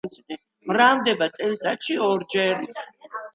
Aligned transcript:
მრავლდება 0.71 1.27
წელიწადში 1.35 1.99
ორჯერ. 2.07 2.67